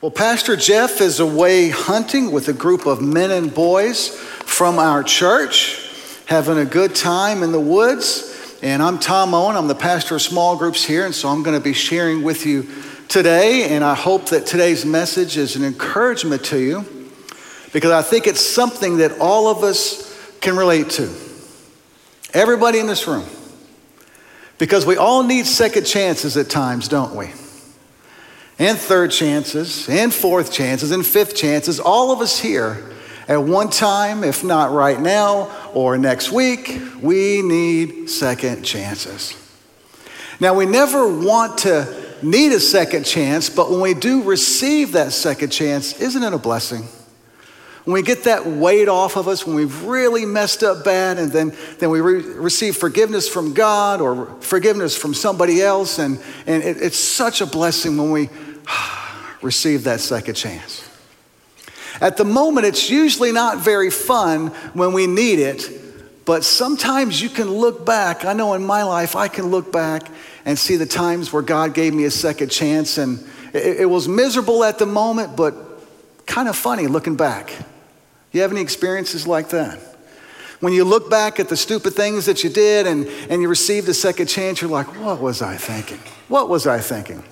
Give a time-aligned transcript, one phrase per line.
[0.00, 5.02] Well, Pastor Jeff is away hunting with a group of men and boys from our
[5.02, 5.92] church,
[6.24, 8.58] having a good time in the woods.
[8.62, 9.56] And I'm Tom Owen.
[9.56, 12.46] I'm the pastor of small groups here, and so I'm going to be sharing with
[12.46, 12.66] you
[13.08, 13.64] today.
[13.64, 17.12] And I hope that today's message is an encouragement to you
[17.74, 21.14] because I think it's something that all of us can relate to.
[22.32, 23.26] Everybody in this room.
[24.56, 27.32] Because we all need second chances at times, don't we?
[28.60, 31.80] And third chances, and fourth chances, and fifth chances.
[31.80, 32.90] All of us here
[33.26, 39.34] at one time, if not right now or next week, we need second chances.
[40.40, 45.12] Now, we never want to need a second chance, but when we do receive that
[45.12, 46.82] second chance, isn't it a blessing?
[47.84, 51.32] When we get that weight off of us, when we've really messed up bad, and
[51.32, 56.62] then, then we re- receive forgiveness from God or forgiveness from somebody else, and, and
[56.62, 58.28] it, it's such a blessing when we
[59.42, 60.88] receive that second chance.
[62.00, 65.68] At the moment, it's usually not very fun when we need it,
[66.24, 68.24] but sometimes you can look back.
[68.24, 70.08] I know in my life, I can look back
[70.44, 74.08] and see the times where God gave me a second chance, and it, it was
[74.08, 75.54] miserable at the moment, but
[76.26, 77.52] kind of funny looking back.
[78.32, 79.78] You have any experiences like that?
[80.60, 83.88] When you look back at the stupid things that you did and, and you received
[83.88, 85.98] a second chance, you're like, what was I thinking?
[86.28, 87.24] What was I thinking?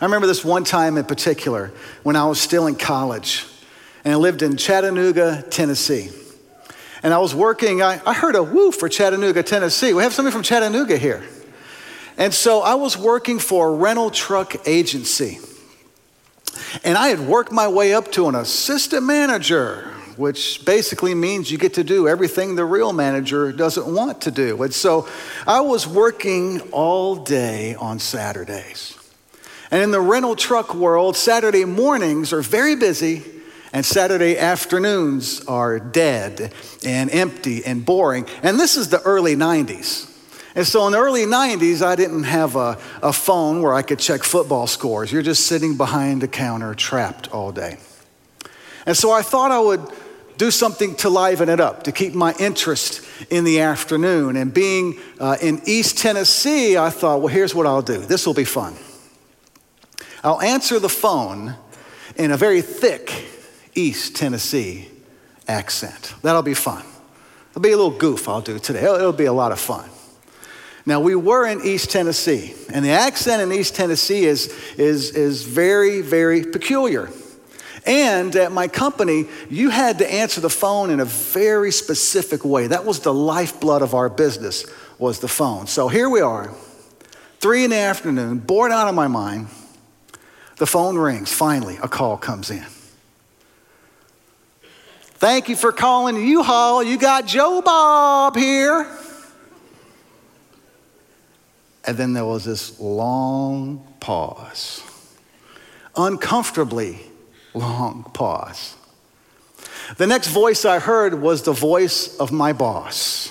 [0.00, 3.46] I remember this one time in particular when I was still in college
[4.04, 6.10] and I lived in Chattanooga, Tennessee.
[7.02, 9.92] And I was working, I, I heard a woo for Chattanooga, Tennessee.
[9.92, 11.22] We have somebody from Chattanooga here.
[12.16, 15.38] And so I was working for a rental truck agency.
[16.82, 21.58] And I had worked my way up to an assistant manager, which basically means you
[21.58, 24.62] get to do everything the real manager doesn't want to do.
[24.62, 25.08] And so
[25.46, 28.98] I was working all day on Saturdays.
[29.74, 33.24] And in the rental truck world, Saturday mornings are very busy,
[33.72, 36.54] and Saturday afternoons are dead
[36.86, 38.24] and empty and boring.
[38.44, 40.08] And this is the early 90s.
[40.54, 43.98] And so in the early 90s, I didn't have a, a phone where I could
[43.98, 45.10] check football scores.
[45.10, 47.78] You're just sitting behind a counter, trapped all day.
[48.86, 49.84] And so I thought I would
[50.38, 54.36] do something to liven it up, to keep my interest in the afternoon.
[54.36, 57.98] And being uh, in East Tennessee, I thought, well, here's what I'll do.
[57.98, 58.76] This will be fun.
[60.24, 61.54] I'll answer the phone
[62.16, 63.12] in a very thick
[63.74, 64.88] East Tennessee
[65.46, 66.14] accent.
[66.22, 66.82] That'll be fun.
[67.50, 68.82] It'll be a little goof I'll do today.
[68.82, 69.88] It'll, it'll be a lot of fun.
[70.86, 74.48] Now, we were in East Tennessee, and the accent in East Tennessee is,
[74.78, 77.10] is, is very, very peculiar.
[77.86, 82.66] And at my company, you had to answer the phone in a very specific way.
[82.66, 84.64] That was the lifeblood of our business,
[84.98, 85.66] was the phone.
[85.66, 86.52] So here we are,
[87.40, 89.48] three in the afternoon, bored out of my mind.
[90.56, 91.32] The phone rings.
[91.32, 92.64] Finally, a call comes in.
[95.16, 96.82] Thank you for calling U-Haul.
[96.82, 98.86] You got Joe Bob here.
[101.86, 104.82] And then there was this long pause,
[105.96, 107.00] uncomfortably
[107.52, 108.76] long pause.
[109.96, 113.30] The next voice I heard was the voice of my boss,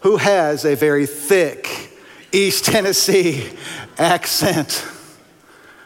[0.00, 1.90] who has a very thick
[2.32, 3.50] East Tennessee
[3.98, 4.86] accent.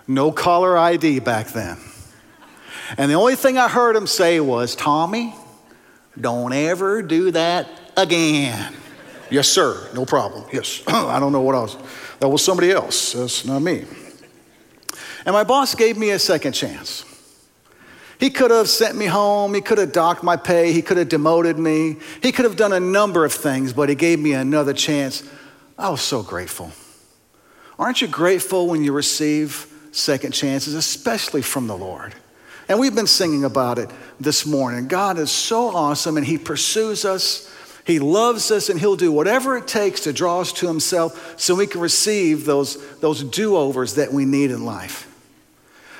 [0.06, 1.78] No caller ID back then.
[2.98, 5.34] And the only thing I heard him say was, Tommy,
[6.20, 8.74] don't ever do that again.
[9.30, 10.44] yes, sir, no problem.
[10.52, 11.76] Yes, I don't know what else.
[12.18, 13.84] That was somebody else, that's not me.
[15.24, 17.04] And my boss gave me a second chance.
[18.18, 19.54] He could have sent me home.
[19.54, 20.72] He could have docked my pay.
[20.72, 21.96] He could have demoted me.
[22.22, 25.22] He could have done a number of things, but he gave me another chance.
[25.78, 26.70] I was so grateful.
[27.80, 32.14] Aren't you grateful when you receive second chances, especially from the Lord?
[32.68, 34.86] And we've been singing about it this morning.
[34.86, 37.50] God is so awesome and He pursues us.
[37.86, 41.54] He loves us and He'll do whatever it takes to draw us to Himself so
[41.54, 45.06] we can receive those, those do overs that we need in life.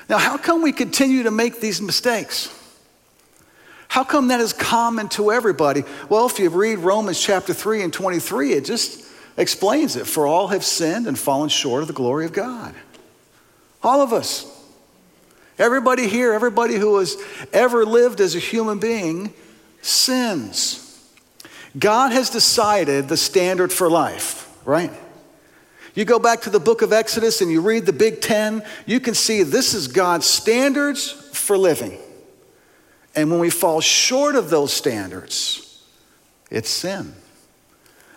[0.07, 2.55] Now, how come we continue to make these mistakes?
[3.87, 5.83] How come that is common to everybody?
[6.09, 9.00] Well, if you read Romans chapter 3 and 23, it just
[9.37, 10.07] explains it.
[10.07, 12.75] For all have sinned and fallen short of the glory of God.
[13.83, 14.47] All of us.
[15.57, 17.17] Everybody here, everybody who has
[17.53, 19.33] ever lived as a human being
[19.81, 20.87] sins.
[21.77, 24.91] God has decided the standard for life, right?
[25.93, 28.99] You go back to the book of Exodus and you read the Big Ten, you
[28.99, 31.97] can see this is God's standards for living.
[33.13, 35.83] And when we fall short of those standards,
[36.49, 37.13] it's sin.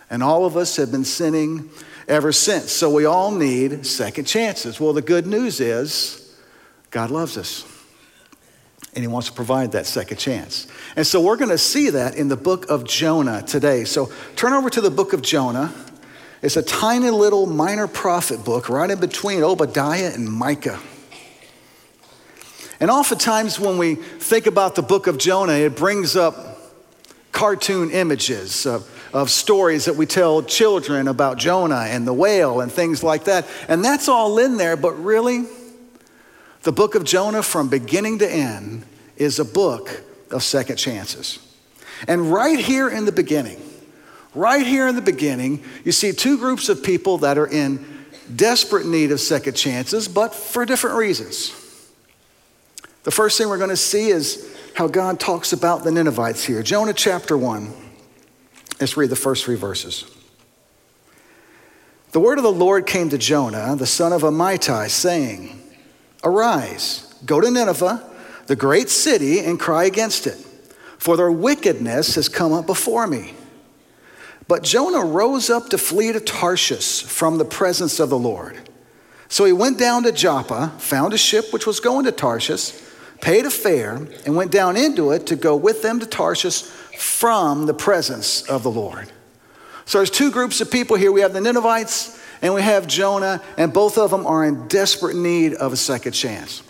[0.09, 1.69] And all of us have been sinning
[2.07, 2.71] ever since.
[2.71, 4.79] So we all need second chances.
[4.79, 6.37] Well, the good news is
[6.91, 7.65] God loves us.
[8.93, 10.67] And he wants to provide that second chance.
[10.95, 13.83] And so we're going to see that in the book of Jonah today.
[13.83, 15.73] So turn over to the book of Jonah.
[16.41, 20.79] It's a tiny little minor prophet book right in between Obadiah and Micah.
[22.79, 26.59] And oftentimes, when we think about the book of Jonah, it brings up
[27.31, 32.69] cartoon images of, of stories that we tell children about Jonah and the whale and
[32.69, 33.47] things like that.
[33.69, 35.45] And that's all in there, but really,
[36.63, 38.83] the book of Jonah, from beginning to end,
[39.15, 41.39] is a book of second chances.
[42.09, 43.57] And right here in the beginning,
[44.33, 47.85] right here in the beginning, you see two groups of people that are in
[48.35, 51.53] desperate need of second chances, but for different reasons.
[53.03, 56.61] The first thing we're going to see is how God talks about the Ninevites here.
[56.61, 57.84] Jonah chapter 1.
[58.79, 60.05] Let's read the first three verses.
[62.11, 65.61] The word of the Lord came to Jonah, the son of Amittai, saying,
[66.23, 68.09] Arise, go to Nineveh,
[68.47, 70.37] the great city, and cry against it,
[70.97, 73.33] for their wickedness has come up before me.
[74.47, 78.57] But Jonah rose up to flee to Tarshish from the presence of the Lord.
[79.27, 82.71] So he went down to Joppa, found a ship which was going to Tarshish
[83.21, 83.95] paid a fare,
[84.25, 86.63] and went down into it to go with them to Tarshish
[86.97, 89.11] from the presence of the Lord.
[89.85, 91.11] So there's two groups of people here.
[91.11, 95.15] We have the Ninevites and we have Jonah, and both of them are in desperate
[95.15, 96.61] need of a second chance.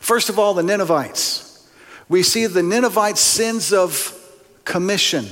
[0.00, 1.68] First of all, the Ninevites.
[2.08, 4.18] We see the Ninevites' sins of
[4.64, 5.26] commission.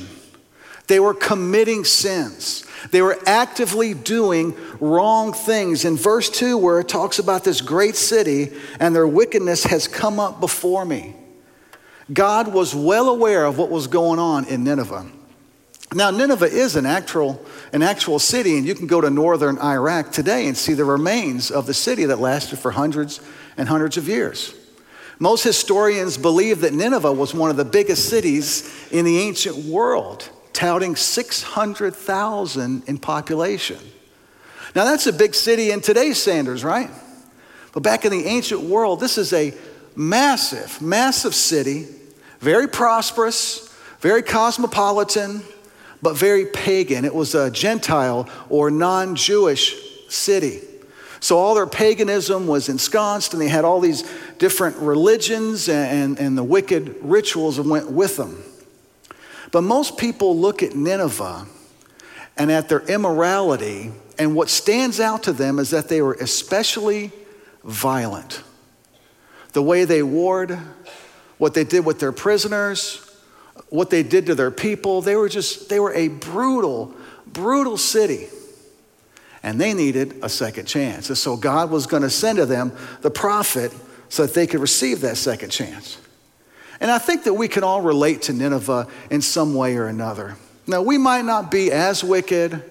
[0.87, 2.65] They were committing sins.
[2.91, 5.85] They were actively doing wrong things.
[5.85, 10.19] In verse 2, where it talks about this great city and their wickedness has come
[10.19, 11.15] up before me.
[12.13, 15.07] God was well aware of what was going on in Nineveh.
[15.93, 20.13] Now, Nineveh is an actual, an actual city, and you can go to northern Iraq
[20.13, 23.21] today and see the remains of the city that lasted for hundreds
[23.57, 24.55] and hundreds of years.
[25.19, 30.29] Most historians believe that Nineveh was one of the biggest cities in the ancient world
[30.53, 33.79] touting 600,000 in population.
[34.75, 36.91] Now, that's a big city in today's standards, right?
[37.73, 39.53] But back in the ancient world, this is a
[39.97, 41.89] massive, massive city,
[42.41, 45.43] very prosperous, very cosmopolitan,
[46.03, 47.05] but very pagan.
[47.05, 49.77] It was a Gentile or non Jewish
[50.09, 50.61] city.
[51.21, 56.19] So all their paganism was ensconced, and they had all these different religions, and, and,
[56.19, 58.43] and the wicked rituals that went with them.
[59.53, 61.47] But most people look at Nineveh
[62.39, 67.13] and at their immorality, and what stands out to them is that they were especially
[67.65, 68.43] violent.
[69.53, 70.59] The way they warred,
[71.41, 73.01] what they did with their prisoners,
[73.71, 76.95] what they did to their people, they were just, they were a brutal,
[77.27, 78.29] brutal city.
[79.43, 81.09] And they needed a second chance.
[81.09, 83.73] And so God was going to send to them the prophet
[84.11, 85.97] so that they could receive that second chance.
[86.79, 90.37] And I think that we can all relate to Nineveh in some way or another.
[90.67, 92.63] Now, we might not be as wicked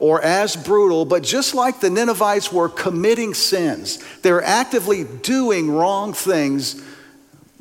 [0.00, 6.12] or as brutal, but just like the Ninevites were committing sins, they're actively doing wrong
[6.12, 6.82] things,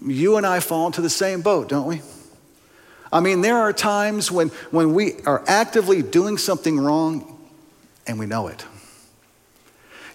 [0.05, 2.01] you and I fall into the same boat, don't we?
[3.11, 7.37] I mean, there are times when, when we are actively doing something wrong
[8.05, 8.65] and we know it.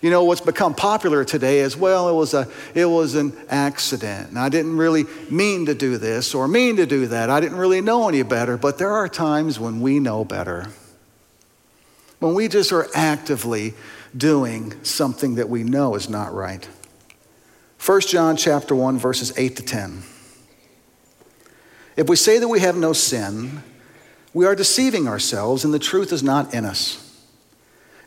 [0.02, 4.30] You know, what's become popular today is, well, it was, a, it was an accident.
[4.30, 7.30] And I didn't really mean to do this or mean to do that.
[7.30, 8.56] I didn't really know any better.
[8.56, 10.66] But there are times when we know better.
[12.18, 13.74] When we just are actively
[14.16, 16.68] doing something that we know is not right.
[17.84, 20.04] 1 John chapter 1 verses 8 to 10.
[21.96, 23.64] If we say that we have no sin,
[24.32, 26.98] we are deceiving ourselves and the truth is not in us.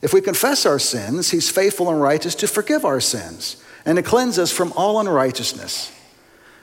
[0.01, 4.03] If we confess our sins, he's faithful and righteous to forgive our sins and to
[4.03, 5.91] cleanse us from all unrighteousness.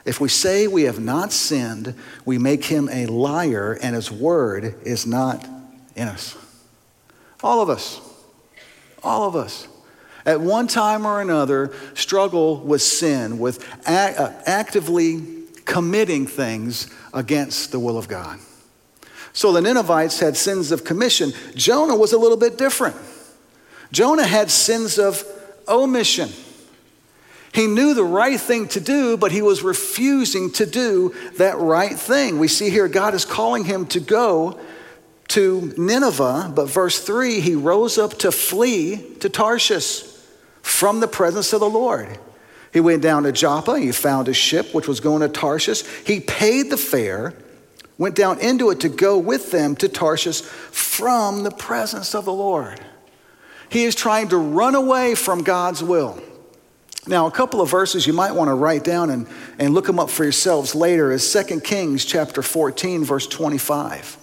[0.05, 1.93] If we say we have not sinned,
[2.25, 5.47] we make him a liar and his word is not
[5.95, 6.35] in us.
[7.43, 8.01] All of us,
[9.03, 9.67] all of us,
[10.25, 15.21] at one time or another, struggle with sin, with uh, actively
[15.65, 18.39] committing things against the will of God.
[19.33, 21.33] So the Ninevites had sins of commission.
[21.55, 22.95] Jonah was a little bit different.
[23.91, 25.23] Jonah had sins of
[25.67, 26.29] omission.
[27.51, 31.97] He knew the right thing to do, but he was refusing to do that right
[31.97, 32.39] thing.
[32.39, 34.59] We see here God is calling him to go
[35.29, 40.12] to Nineveh, but verse 3 he rose up to flee to Tarshish
[40.63, 42.17] from the presence of the Lord.
[42.73, 45.83] He went down to Joppa, he found a ship which was going to Tarshish.
[46.05, 47.35] He paid the fare,
[47.99, 52.33] went down into it to go with them to Tarshish from the presence of the
[52.33, 52.81] Lord.
[53.69, 56.19] He is trying to run away from God's will.
[57.05, 59.27] Now, a couple of verses you might want to write down and,
[59.59, 64.17] and look them up for yourselves later is 2 Kings chapter 14, verse 25.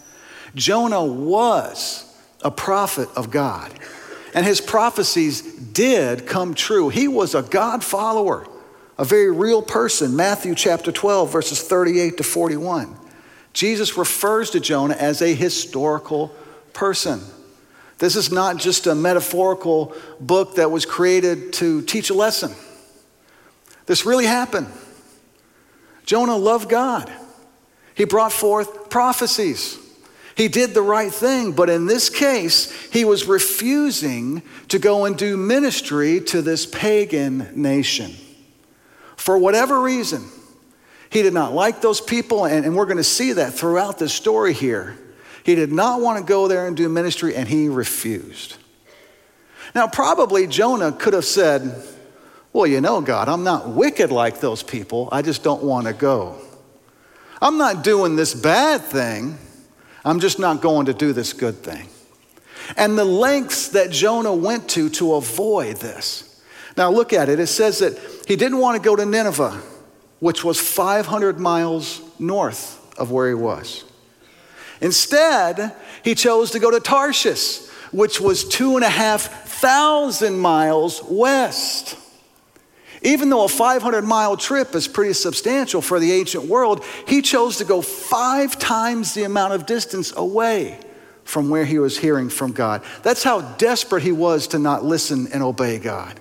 [0.55, 2.07] Jonah was
[2.43, 3.73] a prophet of God,
[4.35, 6.89] and his prophecies did come true.
[6.89, 8.47] He was a God follower,
[8.99, 10.17] a very real person.
[10.17, 12.97] Matthew chapter 12, verses 38 to 41.
[13.53, 16.35] Jesus refers to Jonah as a historical
[16.73, 17.21] person.
[17.99, 22.53] This is not just a metaphorical book that was created to teach a lesson.
[23.87, 24.69] This really happened.
[26.07, 27.13] Jonah loved God.
[27.95, 29.79] He brought forth prophecies.
[30.41, 35.15] He did the right thing, but in this case, he was refusing to go and
[35.15, 38.13] do ministry to this pagan nation.
[39.17, 40.25] For whatever reason,
[41.11, 44.15] he did not like those people, and, and we're going to see that throughout this
[44.15, 44.97] story here.
[45.45, 48.57] He did not want to go there and do ministry, and he refused.
[49.75, 51.85] Now, probably Jonah could have said,
[52.55, 55.11] well, you know, God, I'm not wicked like those people.
[55.13, 56.41] I just don't want to go.
[57.43, 59.37] I'm not doing this bad thing.
[60.05, 61.89] I'm just not going to do this good thing.
[62.77, 66.43] And the lengths that Jonah went to to avoid this.
[66.77, 67.41] Now, look at it.
[67.41, 69.61] It says that he didn't want to go to Nineveh,
[70.21, 73.85] which was 500 miles north of where he was.
[74.81, 81.03] Instead, he chose to go to Tarshish, which was two and a half thousand miles
[81.05, 81.97] west.
[83.03, 87.57] Even though a 500 mile trip is pretty substantial for the ancient world, he chose
[87.59, 90.79] to go five times the amount of distance away
[91.25, 92.83] from where he was hearing from God.
[93.03, 96.21] That's how desperate he was to not listen and obey God.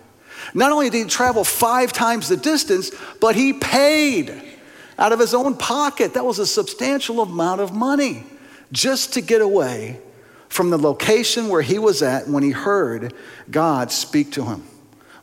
[0.54, 4.42] Not only did he travel five times the distance, but he paid
[4.98, 6.14] out of his own pocket.
[6.14, 8.24] That was a substantial amount of money
[8.72, 10.00] just to get away
[10.48, 13.14] from the location where he was at when he heard
[13.52, 14.64] God speak to him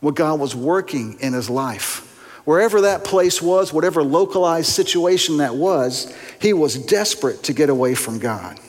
[0.01, 2.03] what God was working in his life.
[2.45, 7.95] Wherever that place was, whatever localized situation that was, he was desperate to get away
[7.95, 8.61] from God.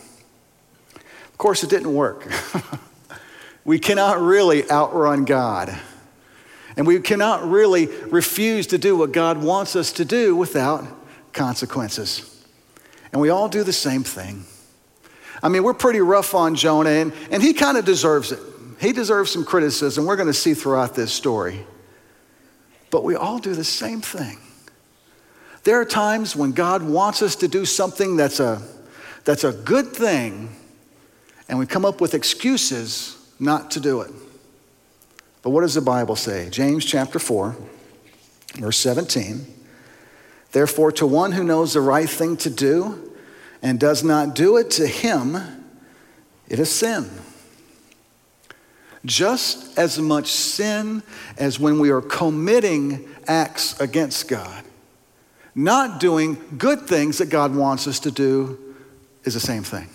[0.95, 2.27] Of course, it didn't work.
[3.65, 5.77] we cannot really outrun God.
[6.75, 10.83] And we cannot really refuse to do what God wants us to do without
[11.33, 12.43] consequences.
[13.11, 14.45] And we all do the same thing.
[15.41, 18.39] I mean, we're pretty rough on Jonah, and, and he kind of deserves it.
[18.79, 20.05] He deserves some criticism.
[20.05, 21.65] We're going to see throughout this story.
[22.91, 24.37] But we all do the same thing.
[25.63, 28.61] There are times when God wants us to do something that's a,
[29.25, 30.55] that's a good thing,
[31.49, 34.11] and we come up with excuses not to do it.
[35.41, 36.49] But what does the Bible say?
[36.49, 37.55] James chapter 4,
[38.55, 39.45] verse 17.
[40.51, 43.11] Therefore, to one who knows the right thing to do
[43.61, 45.35] and does not do it, to him
[46.47, 47.09] it is sin
[49.07, 51.01] just as much sin
[51.37, 54.63] as when we are committing acts against God.
[55.55, 58.75] Not doing good things that God wants us to do
[59.23, 59.89] is the same thing.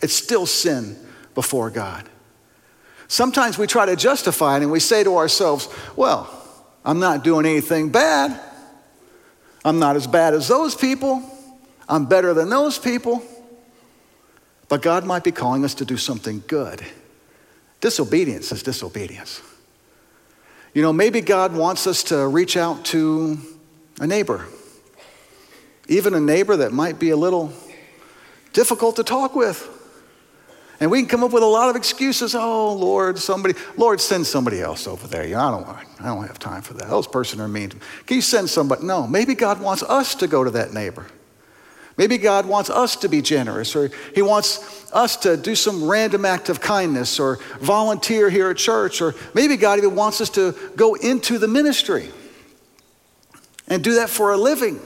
[0.00, 0.96] It's still sin
[1.34, 2.08] before God.
[3.08, 6.30] Sometimes we try to justify it and we say to ourselves, well,
[6.84, 8.40] I'm not doing anything bad.
[9.64, 11.22] I'm not as bad as those people.
[11.88, 13.22] I'm better than those people.
[14.68, 16.82] But God might be calling us to do something good.
[17.82, 19.42] Disobedience is disobedience.
[20.72, 23.36] You know, maybe God wants us to reach out to
[24.00, 24.46] a neighbor,
[25.88, 27.52] even a neighbor that might be a little
[28.52, 29.68] difficult to talk with.
[30.78, 32.34] And we can come up with a lot of excuses.
[32.34, 35.26] Oh, Lord, somebody, Lord, send somebody else over there.
[35.26, 36.88] You know, I don't want, I don't have time for that.
[36.88, 37.70] Those person are mean.
[38.06, 38.84] Can you send somebody?
[38.84, 41.06] No, maybe God wants us to go to that neighbor.
[41.96, 46.24] Maybe God wants us to be generous, or He wants us to do some random
[46.24, 50.54] act of kindness, or volunteer here at church, or maybe God even wants us to
[50.76, 52.08] go into the ministry
[53.68, 54.80] and do that for a living.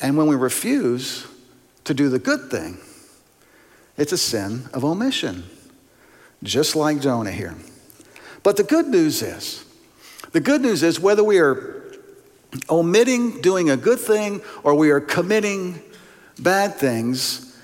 [0.00, 1.26] And when we refuse
[1.84, 2.78] to do the good thing,
[3.96, 5.44] it's a sin of omission,
[6.42, 7.54] just like Jonah here.
[8.42, 9.64] But the good news is,
[10.32, 11.81] the good news is whether we are
[12.68, 15.80] omitting doing a good thing or we are committing
[16.38, 17.56] bad things,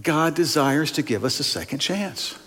[0.00, 2.38] God desires to give us a second chance.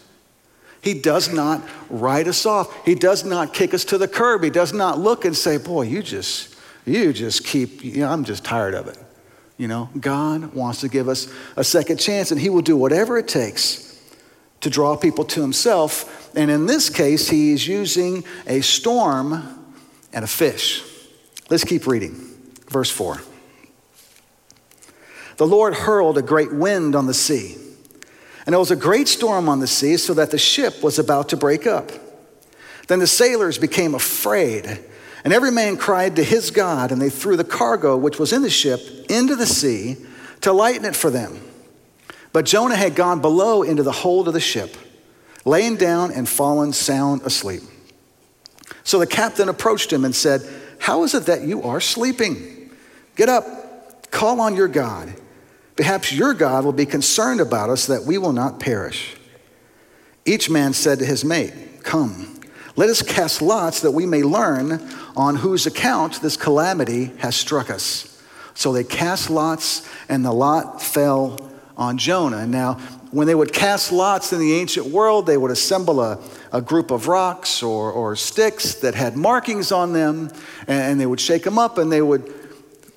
[0.82, 2.86] He does not write us off.
[2.86, 4.44] He does not kick us to the curb.
[4.44, 6.55] He does not look and say, Boy, you just,
[6.86, 8.98] you just keep, you know, I'm just tired of it.
[9.58, 13.17] You know, God wants to give us a second chance, and He will do whatever
[13.17, 14.00] it takes
[14.62, 16.36] to draw people to Himself.
[16.36, 19.65] And in this case, He is using a storm
[20.13, 20.84] and a fish.
[21.50, 22.16] Let's keep reading.
[22.70, 23.22] Verse 4.
[25.38, 27.58] The Lord hurled a great wind on the sea,
[28.46, 31.30] And there was a great storm on the sea, so that the ship was about
[31.30, 31.92] to break up.
[32.88, 34.66] Then the sailors became afraid,
[35.24, 38.44] and every man cried to his God, and they threw the cargo which was in
[38.44, 39.98] the ship into the sea
[40.42, 41.40] to lighten it for them.
[42.32, 44.75] But Jonah had gone below into the hold of the ship,
[45.46, 47.64] laying down and fallen sound asleep.
[48.84, 50.48] So the captain approached him and said,
[50.86, 52.70] How is it that you are sleeping?
[53.15, 55.15] Get up, call on your God.
[55.75, 59.15] Perhaps your God will be concerned about us that we will not perish.
[60.25, 62.39] Each man said to his mate, Come,
[62.75, 64.74] let us cast lots that we may learn
[65.18, 68.22] on whose account this calamity has struck us.
[68.54, 72.46] So they cast lots, and the lot fell on Jonah.
[72.46, 72.80] Now,
[73.16, 76.20] when they would cast lots in the ancient world, they would assemble a,
[76.52, 80.30] a group of rocks or, or sticks that had markings on them,
[80.68, 82.34] and they would shake them up and they would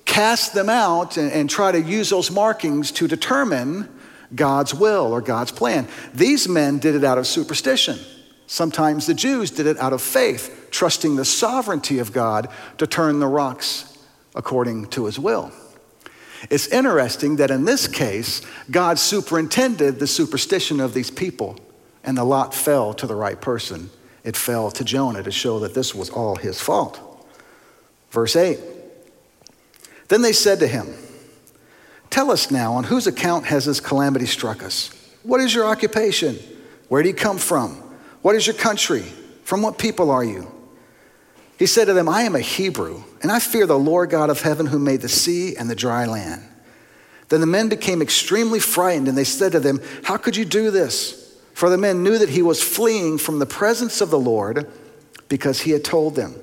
[0.03, 3.87] cast them out and, and try to use those markings to determine
[4.35, 5.87] God's will or God's plan.
[6.13, 7.97] These men did it out of superstition.
[8.45, 13.21] Sometimes the Jews did it out of faith, trusting the sovereignty of God to turn
[13.21, 13.97] the rocks
[14.35, 15.53] according to his will.
[16.49, 18.41] It's interesting that in this case,
[18.71, 21.57] God superintended the superstition of these people,
[22.03, 23.89] and the lot fell to the right person.
[24.23, 26.99] It fell to Jonah to show that this was all his fault.
[28.11, 28.59] Verse 8
[30.07, 30.87] Then they said to him,
[32.09, 34.91] Tell us now, on whose account has this calamity struck us?
[35.23, 36.37] What is your occupation?
[36.87, 37.75] Where do you come from?
[38.21, 39.03] What is your country?
[39.43, 40.51] From what people are you?
[41.59, 44.41] He said to them, I am a Hebrew, and I fear the Lord God of
[44.41, 46.41] heaven who made the sea and the dry land.
[47.27, 50.71] Then the men became extremely frightened, and they said to them, How could you do
[50.71, 51.37] this?
[51.53, 54.71] For the men knew that he was fleeing from the presence of the Lord
[55.27, 56.33] because he had told them.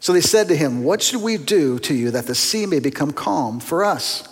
[0.00, 2.80] So they said to him, What should we do to you that the sea may
[2.80, 4.26] become calm for us?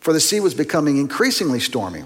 [0.00, 2.02] For the sea was becoming increasingly stormy.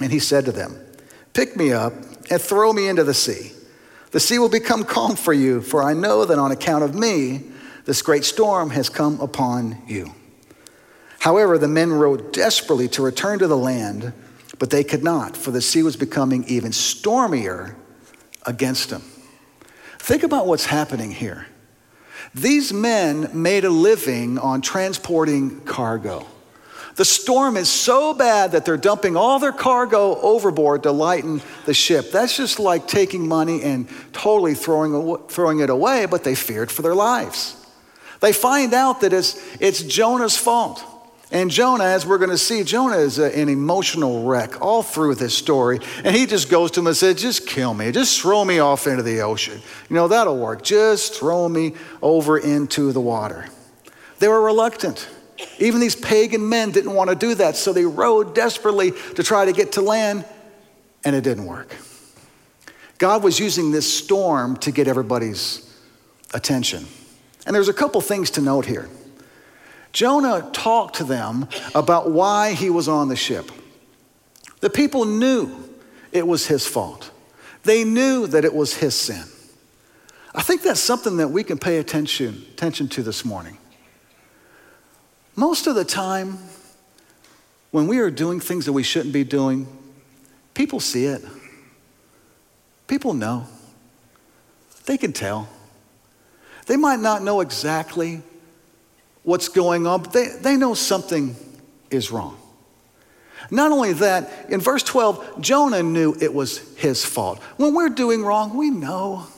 [0.00, 0.84] And he said to them,
[1.32, 1.92] Pick me up
[2.28, 3.52] and throw me into the sea
[4.10, 7.42] the sea will become calm for you, for I know that on account of me,
[7.84, 10.14] this great storm has come upon you.
[11.20, 14.12] However, the men rowed desperately to return to the land,
[14.58, 17.76] but they could not, for the sea was becoming even stormier
[18.46, 19.02] against them.
[19.98, 21.46] Think about what's happening here.
[22.34, 26.26] These men made a living on transporting cargo.
[26.98, 31.72] The storm is so bad that they're dumping all their cargo overboard to lighten the
[31.72, 32.10] ship.
[32.10, 36.82] That's just like taking money and totally throwing, throwing it away, but they feared for
[36.82, 37.54] their lives.
[38.18, 40.84] They find out that it's, it's Jonah's fault.
[41.30, 45.14] And Jonah, as we're going to see, Jonah is a, an emotional wreck all through
[45.14, 45.78] this story.
[46.02, 47.92] And he just goes to him and says, Just kill me.
[47.92, 49.60] Just throw me off into the ocean.
[49.88, 50.64] You know, that'll work.
[50.64, 53.46] Just throw me over into the water.
[54.18, 55.08] They were reluctant.
[55.58, 59.44] Even these pagan men didn't want to do that, so they rowed desperately to try
[59.44, 60.24] to get to land,
[61.04, 61.74] and it didn't work.
[62.98, 65.64] God was using this storm to get everybody's
[66.34, 66.86] attention.
[67.46, 68.88] And there's a couple things to note here.
[69.92, 73.50] Jonah talked to them about why he was on the ship.
[74.60, 75.50] The people knew
[76.12, 77.10] it was his fault,
[77.62, 79.24] they knew that it was his sin.
[80.34, 83.58] I think that's something that we can pay attention, attention to this morning.
[85.38, 86.36] Most of the time,
[87.70, 89.68] when we are doing things that we shouldn't be doing,
[90.52, 91.24] people see it.
[92.88, 93.46] People know.
[94.86, 95.48] They can tell.
[96.66, 98.20] They might not know exactly
[99.22, 101.36] what's going on, but they, they know something
[101.88, 102.36] is wrong.
[103.48, 107.40] Not only that, in verse 12, Jonah knew it was his fault.
[107.58, 109.28] When we're doing wrong, we know.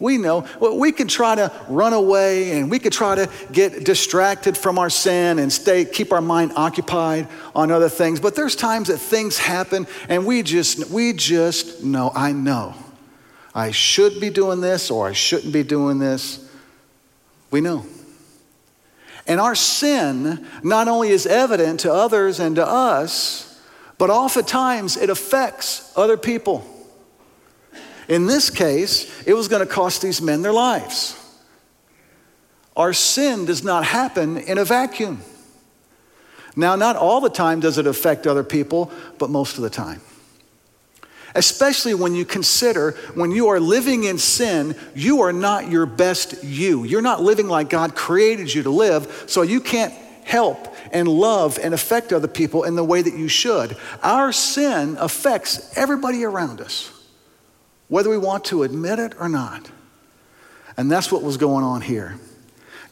[0.00, 4.56] We know we can try to run away and we could try to get distracted
[4.56, 8.20] from our sin and stay, keep our mind occupied on other things.
[8.20, 12.74] But there's times that things happen and we just, we just know, I know.
[13.52, 16.48] I should be doing this or I shouldn't be doing this.
[17.50, 17.84] We know.
[19.26, 23.60] And our sin not only is evident to others and to us,
[23.98, 26.64] but oftentimes it affects other people.
[28.08, 31.14] In this case, it was going to cost these men their lives.
[32.74, 35.20] Our sin does not happen in a vacuum.
[36.56, 40.00] Now, not all the time does it affect other people, but most of the time.
[41.34, 46.42] Especially when you consider when you are living in sin, you are not your best
[46.42, 46.84] you.
[46.84, 49.92] You're not living like God created you to live, so you can't
[50.24, 53.76] help and love and affect other people in the way that you should.
[54.02, 56.90] Our sin affects everybody around us
[57.88, 59.70] whether we want to admit it or not.
[60.76, 62.18] And that's what was going on here.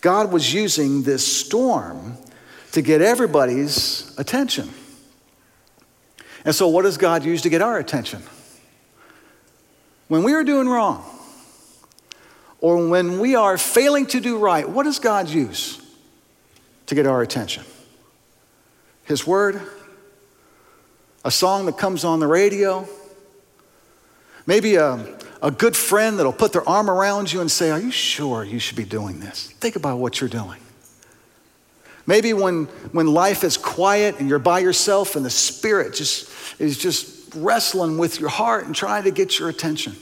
[0.01, 2.17] God was using this storm
[2.73, 4.71] to get everybody's attention.
[6.45, 8.23] And so, what does God use to get our attention?
[10.09, 11.05] When we are doing wrong,
[12.61, 15.81] or when we are failing to do right, what does God use
[16.87, 17.65] to get our attention?
[19.05, 19.61] His Word,
[21.25, 22.89] a song that comes on the radio,
[24.47, 27.91] maybe a, a good friend that'll put their arm around you and say, Are you
[27.91, 29.51] sure you should be doing this?
[29.61, 30.61] Think about what you're doing.
[32.07, 36.31] Maybe when, when life is quiet and you're by yourself and the Spirit just
[36.61, 39.97] is just wrestling with your heart and trying to get your attention.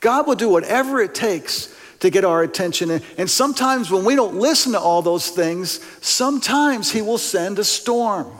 [0.00, 2.90] God will do whatever it takes to get our attention.
[3.16, 7.64] And sometimes when we don't listen to all those things, sometimes He will send a
[7.64, 8.30] storm.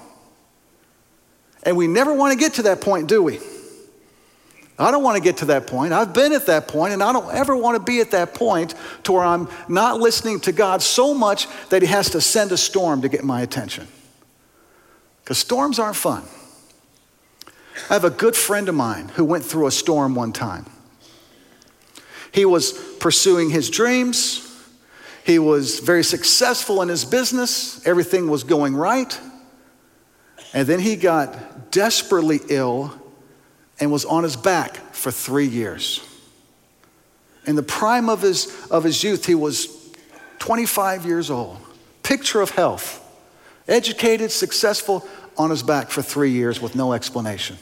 [1.63, 3.41] And we never want to get to that point, do we?
[4.79, 5.93] I don't want to get to that point.
[5.93, 8.75] I've been at that point, and I don't ever want to be at that point
[9.05, 12.57] to where I'm not listening to God so much that He has to send a
[12.57, 13.87] storm to get my attention.
[15.23, 16.25] Because storms aren't fun.
[17.89, 20.67] I have a good friend of mine who went through a storm one time.
[22.33, 24.41] He was pursuing his dreams,
[25.25, 29.19] he was very successful in his business, everything was going right.
[30.53, 32.93] And then he got desperately ill
[33.81, 36.07] and was on his back for three years.
[37.47, 39.95] In the prime of his, of his youth, he was
[40.39, 41.59] 25 years old.
[42.03, 43.01] Picture of health.
[43.69, 45.07] Educated, successful,
[45.37, 47.57] on his back for three years with no explanation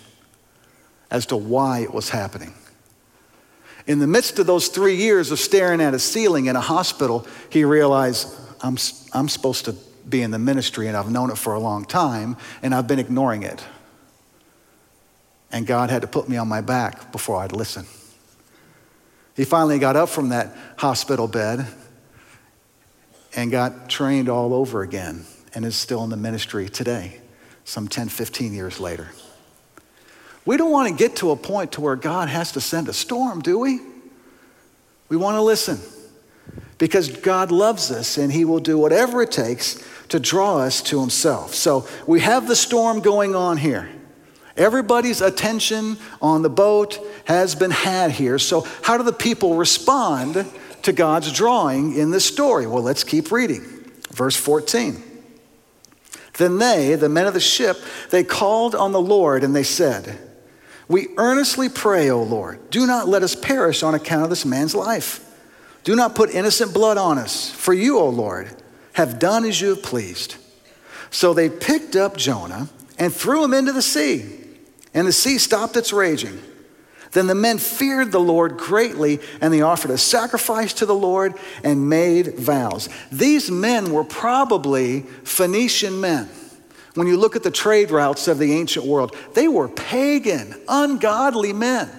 [1.11, 2.55] as to why it was happening.
[3.87, 7.27] In the midst of those three years of staring at a ceiling in a hospital,
[7.51, 8.29] he realized,
[8.61, 8.77] I'm,
[9.12, 9.75] I'm supposed to
[10.09, 12.98] be in the ministry and I've known it for a long time and I've been
[12.98, 13.64] ignoring it.
[15.53, 17.87] And God had to put me on my back before I'd listen.
[19.37, 21.67] He finally got up from that hospital bed
[23.35, 27.21] and got trained all over again and is still in the ministry today,
[27.65, 29.09] some 10, 15 years later.
[30.45, 32.93] We don't want to get to a point to where God has to send a
[32.93, 33.81] storm, do we?
[35.09, 35.79] We want to listen
[36.79, 41.01] because God loves us and He will do whatever it takes to draw us to
[41.01, 41.55] Himself.
[41.55, 43.88] So we have the storm going on here.
[44.57, 48.38] Everybody's attention on the boat has been had here.
[48.38, 50.47] So, how do the people respond
[50.83, 52.67] to God's drawing in this story?
[52.67, 53.62] Well, let's keep reading.
[54.11, 55.03] Verse 14.
[56.35, 57.79] Then they, the men of the ship,
[58.11, 60.19] they called on the Lord and they said,
[60.88, 64.75] We earnestly pray, O Lord, do not let us perish on account of this man's
[64.75, 65.29] life.
[65.85, 68.55] Do not put innocent blood on us, for you, O Lord,
[68.95, 70.37] have done as you have pleased.
[71.11, 74.41] So they picked up Jonah and threw him into the sea
[74.94, 76.40] and the sea stopped its raging.
[77.12, 81.35] Then the men feared the Lord greatly, and they offered a sacrifice to the Lord
[81.62, 82.88] and made vows.
[83.11, 86.28] These men were probably Phoenician men.
[86.94, 91.52] When you look at the trade routes of the ancient world, they were pagan, ungodly
[91.52, 91.90] men.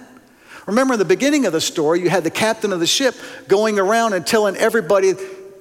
[0.66, 3.14] Remember, in the beginning of the story, you had the captain of the ship
[3.48, 5.12] going around and telling everybody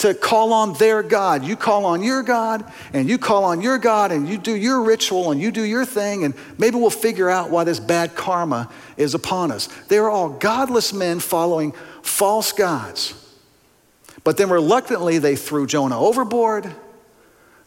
[0.04, 1.46] to call on their God.
[1.46, 4.82] You call on your God, and you call on your God, and you do your
[4.82, 8.70] ritual, and you do your thing, and maybe we'll figure out why this bad karma
[8.98, 9.68] is upon us.
[9.88, 13.14] They're all godless men following false gods.
[14.26, 16.70] But then reluctantly, they threw Jonah overboard.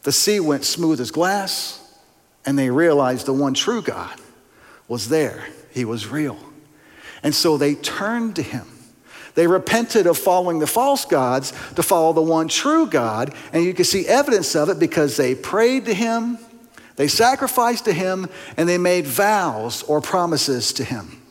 [0.03, 1.99] The sea went smooth as glass,
[2.45, 4.21] and they realized the one true God
[4.87, 5.47] was there.
[5.71, 6.37] He was real.
[7.23, 8.67] And so they turned to him.
[9.37, 13.35] They repented of following the false gods to follow the one true God.
[13.53, 16.39] And you can see evidence of it because they prayed to him,
[16.95, 21.21] they sacrificed to him, and they made vows or promises to him.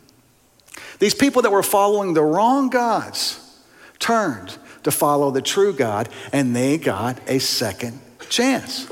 [1.01, 3.61] These people that were following the wrong gods
[3.99, 8.87] turned to follow the true God, and they got a second chance.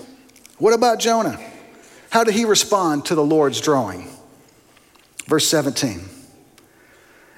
[0.58, 1.38] What about Jonah?
[2.10, 4.08] How did he respond to the Lord's drawing?
[5.26, 6.00] Verse 17.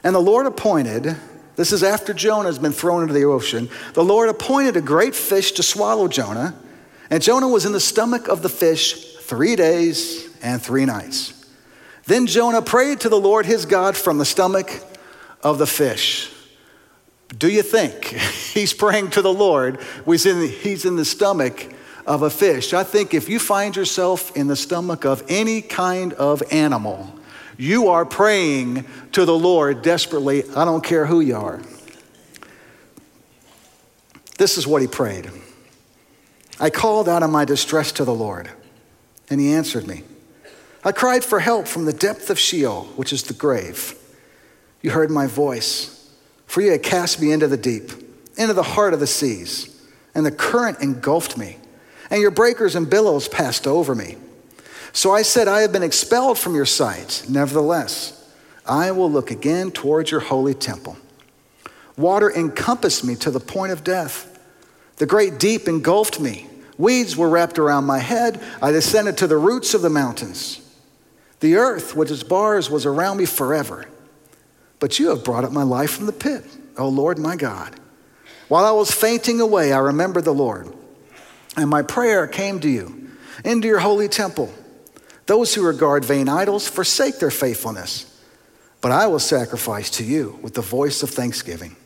[0.02, 1.18] And the Lord appointed
[1.56, 3.68] this is after Jonah has been thrown into the ocean.
[3.94, 6.54] The Lord appointed a great fish to swallow Jonah,
[7.10, 11.32] and Jonah was in the stomach of the fish three days and three nights.
[12.04, 14.70] Then Jonah prayed to the Lord his God from the stomach
[15.42, 16.30] of the fish.
[17.36, 19.80] Do you think he's praying to the Lord?
[20.04, 21.72] He's in, he's in the stomach
[22.06, 22.72] of a fish.
[22.72, 27.15] I think if you find yourself in the stomach of any kind of animal,
[27.56, 30.44] you are praying to the Lord desperately.
[30.54, 31.60] I don't care who you are.
[34.38, 35.30] This is what he prayed
[36.58, 38.50] I called out of my distress to the Lord,
[39.28, 40.04] and he answered me.
[40.84, 43.94] I cried for help from the depth of Sheol, which is the grave.
[44.82, 46.10] You heard my voice,
[46.46, 47.90] for you had cast me into the deep,
[48.36, 51.58] into the heart of the seas, and the current engulfed me,
[52.08, 54.16] and your breakers and billows passed over me.
[54.96, 57.26] So I said, I have been expelled from your sight.
[57.28, 58.32] Nevertheless,
[58.64, 60.96] I will look again towards your holy temple.
[61.98, 64.38] Water encompassed me to the point of death.
[64.96, 66.46] The great deep engulfed me.
[66.78, 68.42] Weeds were wrapped around my head.
[68.62, 70.62] I descended to the roots of the mountains.
[71.40, 73.84] The earth with its bars was around me forever.
[74.80, 76.42] But you have brought up my life from the pit,
[76.78, 77.78] O Lord my God.
[78.48, 80.74] While I was fainting away, I remembered the Lord,
[81.54, 83.10] and my prayer came to you,
[83.44, 84.50] into your holy temple.
[85.26, 88.20] Those who regard vain idols forsake their faithfulness,
[88.80, 91.76] but I will sacrifice to you with the voice of thanksgiving.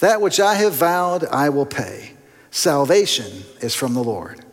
[0.00, 2.12] That which I have vowed, I will pay.
[2.50, 4.44] Salvation is from the Lord.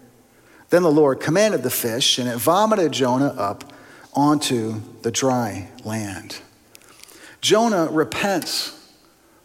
[0.70, 3.74] Then the Lord commanded the fish, and it vomited Jonah up
[4.14, 6.40] onto the dry land.
[7.42, 8.78] Jonah repents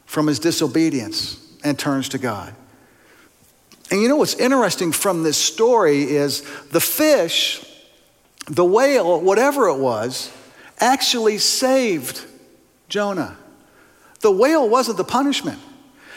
[0.04, 2.54] from his disobedience and turns to God.
[3.90, 7.64] And you know what's interesting from this story is the fish,
[8.46, 10.32] the whale, whatever it was,
[10.78, 12.24] actually saved
[12.88, 13.36] Jonah.
[14.20, 15.58] The whale wasn't the punishment.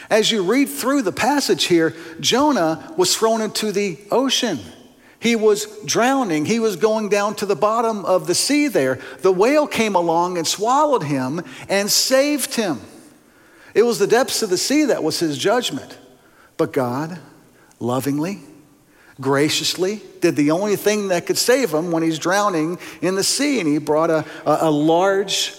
[0.10, 4.60] As you read through the passage here, Jonah was thrown into the ocean.
[5.20, 6.46] He was drowning.
[6.46, 9.00] He was going down to the bottom of the sea there.
[9.20, 12.80] The whale came along and swallowed him and saved him.
[13.74, 15.98] It was the depths of the sea that was his judgment.
[16.58, 17.20] But God,
[17.80, 18.40] lovingly,
[19.20, 23.60] graciously, did the only thing that could save him when he's drowning in the sea.
[23.60, 25.56] And he brought a, a, a large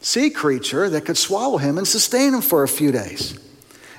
[0.00, 3.38] sea creature that could swallow him and sustain him for a few days.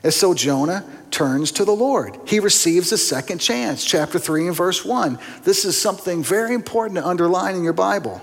[0.03, 2.17] And so Jonah turns to the Lord.
[2.25, 5.19] He receives a second chance, chapter 3 and verse 1.
[5.43, 8.21] This is something very important to underline in your Bible.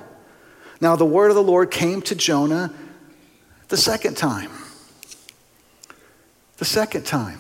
[0.81, 2.73] Now, the word of the Lord came to Jonah
[3.69, 4.51] the second time.
[6.59, 7.39] The second time.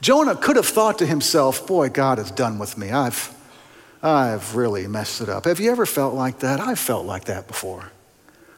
[0.00, 2.90] Jonah could have thought to himself, Boy, God is done with me.
[2.90, 3.34] I've,
[4.02, 5.44] I've really messed it up.
[5.46, 6.60] Have you ever felt like that?
[6.60, 7.90] I've felt like that before.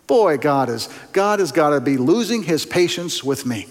[0.06, 3.66] Boy, God, is, God has got to be losing his patience with me.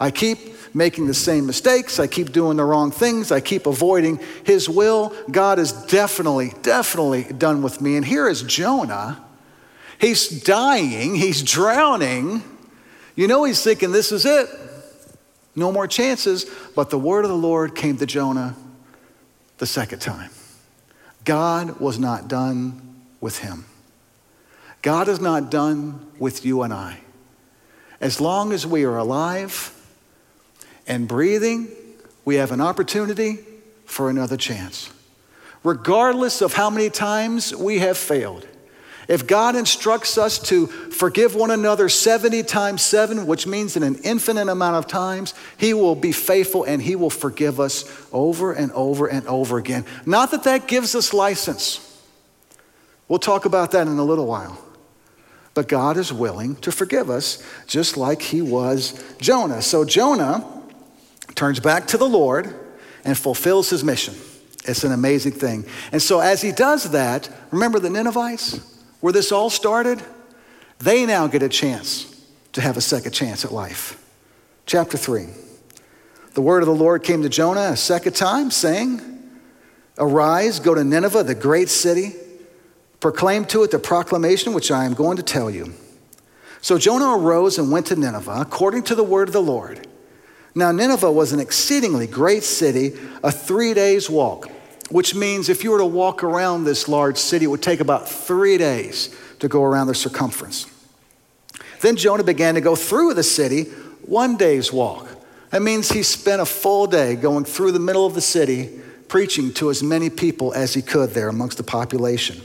[0.00, 2.00] I keep making the same mistakes.
[2.00, 3.30] I keep doing the wrong things.
[3.30, 5.14] I keep avoiding His will.
[5.30, 7.96] God is definitely, definitely done with me.
[7.96, 9.24] And here is Jonah.
[10.00, 12.42] He's dying, he's drowning.
[13.14, 14.48] You know, he's thinking, this is it.
[15.54, 16.46] No more chances.
[16.74, 18.56] But the word of the Lord came to Jonah
[19.58, 20.30] the second time.
[21.24, 23.64] God was not done with him.
[24.80, 27.00] God is not done with you and I.
[28.00, 29.72] As long as we are alive,
[30.86, 31.68] and breathing,
[32.24, 33.38] we have an opportunity
[33.84, 34.90] for another chance.
[35.64, 38.46] Regardless of how many times we have failed,
[39.08, 43.96] if God instructs us to forgive one another 70 times 7, which means in an
[44.04, 48.70] infinite amount of times, He will be faithful and He will forgive us over and
[48.72, 49.84] over and over again.
[50.06, 51.88] Not that that gives us license.
[53.08, 54.58] We'll talk about that in a little while.
[55.54, 59.60] But God is willing to forgive us just like He was Jonah.
[59.60, 60.46] So, Jonah
[61.34, 62.54] turns back to the Lord
[63.04, 64.14] and fulfills his mission.
[64.64, 65.64] It's an amazing thing.
[65.90, 68.60] And so, as he does that, remember the Ninevites,
[69.02, 70.02] where this all started?
[70.78, 72.08] They now get a chance
[72.52, 74.02] to have a second chance at life.
[74.64, 75.26] Chapter 3.
[76.34, 79.00] The word of the Lord came to Jonah a second time, saying,
[79.98, 82.14] Arise, go to Nineveh, the great city,
[83.00, 85.74] proclaim to it the proclamation which I am going to tell you.
[86.62, 89.86] So Jonah arose and went to Nineveh, according to the word of the Lord.
[90.54, 92.92] Now, Nineveh was an exceedingly great city,
[93.24, 94.48] a three days walk,
[94.90, 98.08] which means if you were to walk around this large city, it would take about
[98.08, 100.66] three days to go around the circumference.
[101.80, 103.64] Then Jonah began to go through the city,
[104.02, 105.08] one day's walk.
[105.50, 109.52] That means he spent a full day going through the middle of the city, preaching
[109.54, 112.40] to as many people as he could there amongst the population.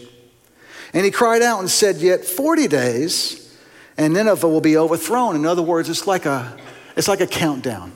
[0.94, 3.56] And he cried out and said, Yet 40 days,
[3.98, 5.36] and Nineveh will be overthrown.
[5.36, 6.58] In other words, it's like a,
[6.96, 7.92] it's like a countdown.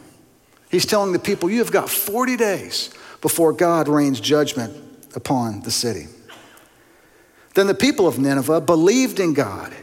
[0.69, 4.75] He's telling the people, You have got 40 days before God rains judgment
[5.15, 6.07] upon the city.
[7.53, 9.73] Then the people of Nineveh believed in God,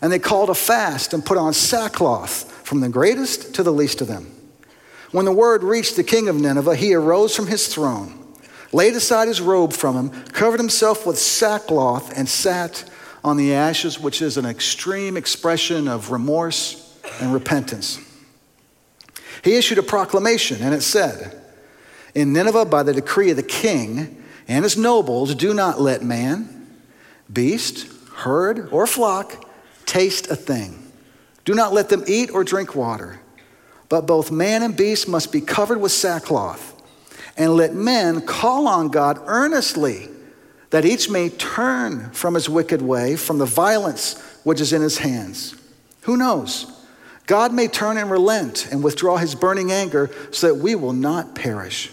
[0.00, 4.00] and they called a fast and put on sackcloth from the greatest to the least
[4.00, 4.34] of them.
[5.10, 8.16] When the word reached the king of Nineveh, he arose from his throne,
[8.72, 12.88] laid aside his robe from him, covered himself with sackcloth, and sat
[13.24, 17.98] on the ashes, which is an extreme expression of remorse and repentance.
[19.42, 21.39] He issued a proclamation, and it said,
[22.14, 26.68] In Nineveh, by the decree of the king and his nobles, do not let man,
[27.32, 29.44] beast, herd, or flock
[29.86, 30.90] taste a thing.
[31.44, 33.20] Do not let them eat or drink water.
[33.88, 36.80] But both man and beast must be covered with sackcloth.
[37.36, 40.08] And let men call on God earnestly
[40.70, 44.98] that each may turn from his wicked way, from the violence which is in his
[44.98, 45.54] hands.
[46.02, 46.66] Who knows?
[47.26, 51.34] God may turn and relent and withdraw his burning anger so that we will not
[51.34, 51.90] perish.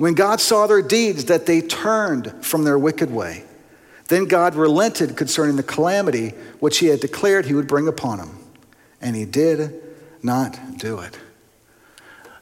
[0.00, 3.44] When God saw their deeds, that they turned from their wicked way,
[4.08, 8.38] then God relented concerning the calamity which he had declared he would bring upon them.
[9.02, 9.78] And he did
[10.22, 11.18] not do it.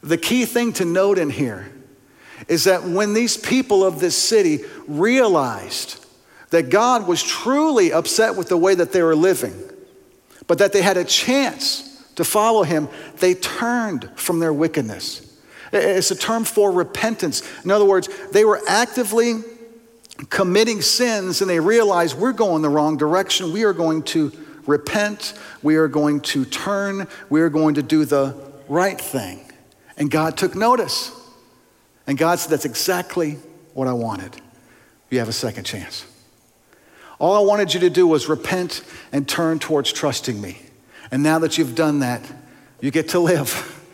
[0.05, 1.73] The key thing to note in here
[2.47, 6.07] is that when these people of this city realized
[6.51, 9.61] that God was truly upset with the way that they were living,
[10.47, 15.28] but that they had a chance to follow him, they turned from their wickedness.
[15.72, 17.42] It's a term for repentance.
[17.64, 19.42] In other words, they were actively
[20.31, 23.52] committing sins and they realized we're going the wrong direction.
[23.52, 24.33] We are going to
[24.66, 25.35] repent.
[25.62, 27.09] We are going to turn.
[27.31, 28.35] We are going to do the
[28.68, 29.40] right thing.
[29.96, 31.12] And God took notice.
[32.07, 33.38] And God said, That's exactly
[33.74, 34.40] what I wanted.
[35.11, 36.07] You have a second chance.
[37.18, 40.61] All I wanted you to do was repent and turn towards trusting me.
[41.11, 42.22] And now that you've done that,
[42.81, 43.74] you get to live.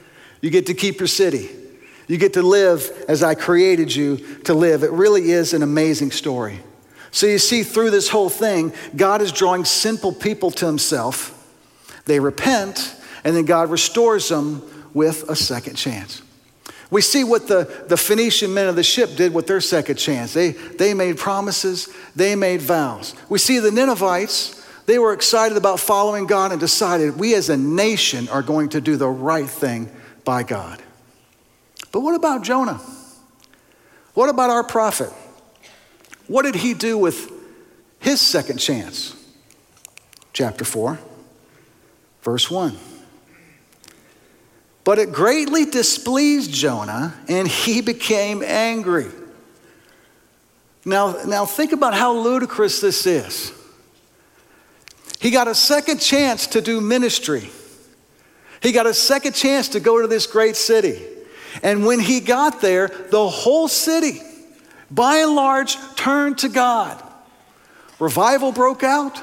[0.40, 1.48] You get to keep your city.
[2.06, 4.82] You get to live as I created you to live.
[4.82, 6.60] It really is an amazing story.
[7.10, 11.30] So you see, through this whole thing, God is drawing simple people to himself.
[12.04, 14.62] They repent, and then God restores them
[14.92, 16.22] with a second chance.
[16.90, 20.34] We see what the, the Phoenician men of the ship did with their second chance.
[20.34, 23.14] They, they made promises, they made vows.
[23.28, 27.56] We see the Ninevites, they were excited about following God and decided we as a
[27.56, 29.90] nation are going to do the right thing
[30.24, 30.82] by God.
[31.94, 32.80] But what about Jonah?
[34.14, 35.10] What about our prophet?
[36.26, 37.30] What did he do with
[38.00, 39.14] his second chance?
[40.32, 40.98] Chapter 4,
[42.22, 42.76] verse 1.
[44.82, 49.06] But it greatly displeased Jonah, and he became angry.
[50.84, 53.52] Now, now think about how ludicrous this is.
[55.20, 57.50] He got a second chance to do ministry.
[58.60, 61.13] He got a second chance to go to this great city.
[61.62, 64.20] And when he got there, the whole city,
[64.90, 67.02] by and large, turned to God.
[67.98, 69.20] Revival broke out.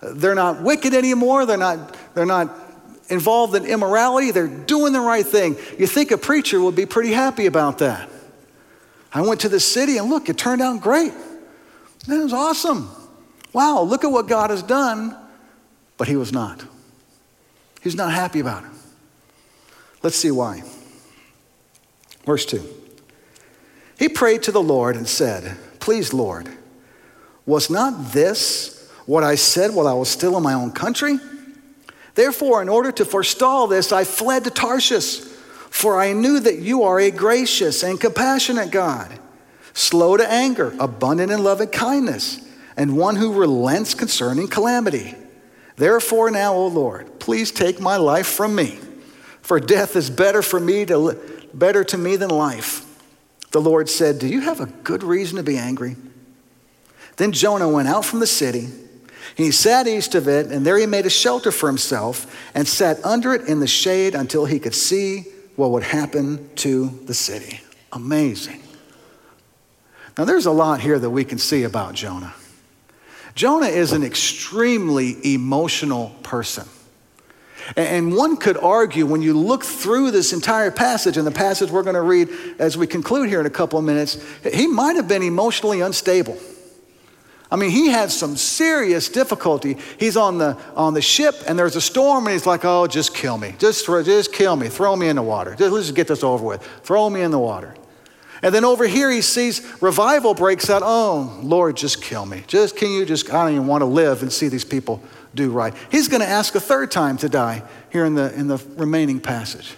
[0.00, 1.46] They're not wicked anymore.
[1.46, 2.62] They're not, they're not
[3.08, 5.56] involved in immorality, they're doing the right thing.
[5.78, 8.08] You think a preacher would be pretty happy about that.
[9.12, 11.12] I went to the city and look, it turned out great.
[12.06, 12.90] That was awesome.
[13.52, 15.16] Wow, look at what God has done.
[15.98, 16.64] But he was not.
[17.82, 18.70] He's not happy about it.
[20.02, 20.62] Let's see why.
[22.24, 22.62] Verse 2.
[23.98, 26.48] He prayed to the Lord and said, Please, Lord,
[27.46, 31.18] was not this what I said while I was still in my own country?
[32.14, 35.20] Therefore, in order to forestall this, I fled to Tarshish,
[35.70, 39.18] for I knew that you are a gracious and compassionate God,
[39.72, 42.40] slow to anger, abundant in love and kindness,
[42.76, 45.14] and one who relents concerning calamity.
[45.76, 48.78] Therefore, now, O Lord, please take my life from me,
[49.40, 52.86] for death is better for me to better to me than life.
[53.50, 55.96] The Lord said, Do you have a good reason to be angry?
[57.16, 58.68] Then Jonah went out from the city
[59.34, 63.04] he sat east of it, and there he made a shelter for himself and sat
[63.04, 67.60] under it in the shade until he could see what would happen to the city.
[67.92, 68.62] Amazing.
[70.18, 72.34] Now, there's a lot here that we can see about Jonah.
[73.34, 76.68] Jonah is an extremely emotional person.
[77.76, 81.82] And one could argue when you look through this entire passage and the passage we're
[81.82, 84.22] going to read as we conclude here in a couple of minutes,
[84.52, 86.38] he might have been emotionally unstable.
[87.52, 89.76] I mean, he had some serious difficulty.
[89.98, 93.14] He's on the, on the ship and there's a storm and he's like, oh, just
[93.14, 93.54] kill me.
[93.58, 94.68] Just, just kill me.
[94.68, 95.54] Throw me in the water.
[95.54, 96.62] Just, let's just get this over with.
[96.82, 97.74] Throw me in the water.
[98.42, 100.82] And then over here he sees revival breaks out.
[100.82, 102.42] Oh, Lord, just kill me.
[102.46, 105.02] Just, can you just, I don't even want to live and see these people
[105.34, 105.74] do right.
[105.90, 109.20] He's going to ask a third time to die here in the, in the remaining
[109.20, 109.74] passage.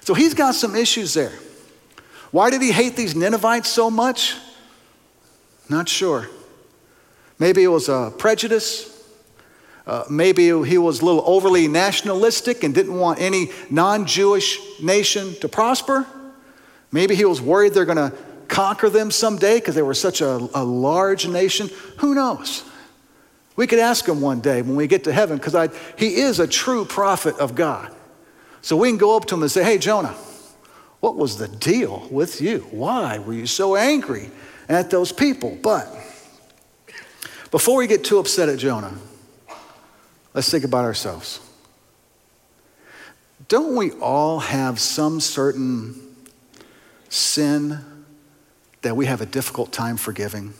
[0.00, 1.32] So he's got some issues there.
[2.30, 4.36] Why did he hate these Ninevites so much?
[5.68, 6.28] Not sure.
[7.38, 8.90] Maybe it was a prejudice.
[9.86, 15.34] Uh, maybe he was a little overly nationalistic and didn't want any non Jewish nation
[15.40, 16.06] to prosper.
[16.90, 18.16] Maybe he was worried they're going to
[18.48, 21.68] conquer them someday because they were such a, a, large nation.
[21.98, 22.62] Who knows?
[23.56, 26.46] We could ask him one day when we get to heaven because he is a
[26.46, 27.94] true prophet of God.
[28.62, 30.14] So we can go up to him and say, Hey, Jonah,
[31.00, 32.60] what was the deal with you?
[32.70, 34.30] Why were you so angry
[34.68, 35.56] at those people?
[35.62, 35.86] But
[37.50, 38.94] before we get too upset at Jonah,
[40.32, 41.40] let's think about ourselves.
[43.48, 46.00] Don't we all have some certain
[47.10, 47.78] sin
[48.82, 50.54] that we have a difficult time forgiving?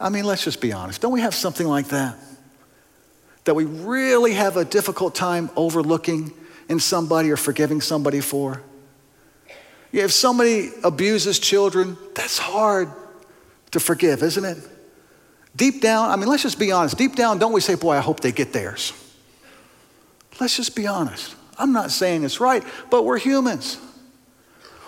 [0.00, 1.00] I mean, let's just be honest.
[1.00, 2.16] Don't we have something like that?
[3.44, 6.32] That we really have a difficult time overlooking
[6.68, 8.62] in somebody or forgiving somebody for?
[9.90, 12.90] Yeah, if somebody abuses children, that's hard
[13.70, 14.58] to forgive, isn't it?
[15.56, 16.96] Deep down, I mean, let's just be honest.
[16.96, 18.92] Deep down, don't we say, boy, I hope they get theirs?
[20.38, 21.34] Let's just be honest.
[21.58, 23.78] I'm not saying it's right, but we're humans.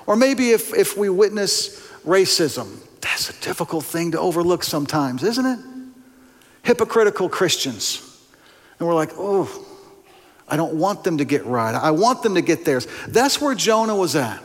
[0.06, 5.46] Or maybe if, if we witness racism, that's a difficult thing to overlook sometimes, isn't
[5.46, 5.58] it?
[6.62, 8.06] Hypocritical Christians.
[8.78, 9.66] And we're like, oh,
[10.48, 11.74] I don't want them to get right.
[11.74, 12.86] I want them to get theirs.
[13.08, 14.42] That's where Jonah was at.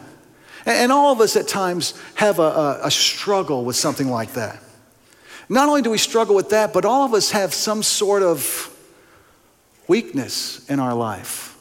[0.65, 4.59] And all of us at times have a, a, a, struggle with something like that.
[5.47, 8.71] Not only do we struggle with that, but all of us have some sort of
[9.87, 11.55] weakness in our life,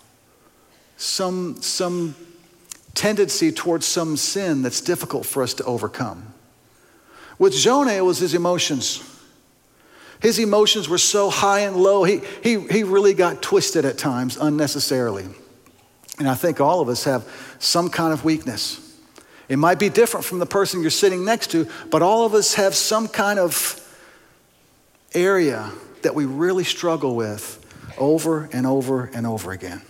[0.96, 2.14] some, some
[2.94, 6.33] tendency towards some sin that's difficult for us to overcome.
[7.38, 9.02] With Jonah, it was his emotions.
[10.20, 14.36] His emotions were so high and low, he, he, he really got twisted at times
[14.36, 15.26] unnecessarily.
[16.18, 17.28] And I think all of us have
[17.58, 18.80] some kind of weakness.
[19.48, 22.54] It might be different from the person you're sitting next to, but all of us
[22.54, 23.80] have some kind of
[25.12, 25.70] area
[26.02, 27.60] that we really struggle with
[27.98, 29.82] over and over and over again.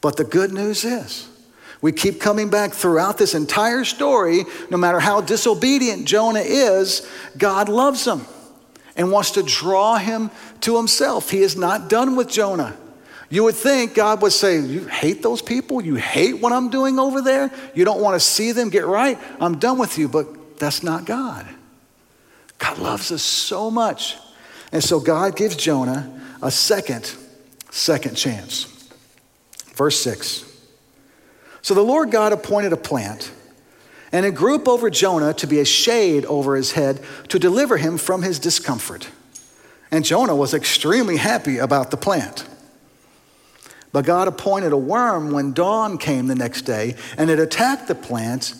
[0.00, 1.28] But the good news is,
[1.86, 7.08] we keep coming back throughout this entire story, no matter how disobedient Jonah is,
[7.38, 8.26] God loves him
[8.96, 10.32] and wants to draw him
[10.62, 11.30] to himself.
[11.30, 12.76] He is not done with Jonah.
[13.30, 15.80] You would think God would say, You hate those people?
[15.80, 17.52] You hate what I'm doing over there?
[17.72, 19.16] You don't want to see them get right?
[19.38, 20.08] I'm done with you.
[20.08, 21.46] But that's not God.
[22.58, 24.16] God loves us so much.
[24.72, 27.14] And so God gives Jonah a second,
[27.70, 28.64] second chance.
[29.76, 30.55] Verse 6.
[31.66, 33.32] So the Lord God appointed a plant
[34.12, 37.00] and a group over Jonah to be a shade over his head
[37.30, 39.10] to deliver him from his discomfort.
[39.90, 42.46] And Jonah was extremely happy about the plant.
[43.90, 47.96] But God appointed a worm when dawn came the next day, and it attacked the
[47.96, 48.54] plant